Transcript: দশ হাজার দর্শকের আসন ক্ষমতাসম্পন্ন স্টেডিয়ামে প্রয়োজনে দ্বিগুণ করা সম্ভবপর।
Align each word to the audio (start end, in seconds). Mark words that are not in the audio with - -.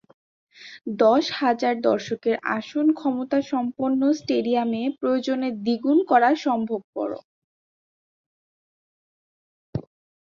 দশ 1.01 1.23
হাজার 1.39 1.75
দর্শকের 1.89 2.35
আসন 2.51 2.85
ক্ষমতাসম্পন্ন 2.99 4.01
স্টেডিয়ামে 4.19 4.81
প্রয়োজনে 4.99 5.49
দ্বিগুণ 5.57 5.97
করা 6.11 6.29
সম্ভবপর। 6.45 7.09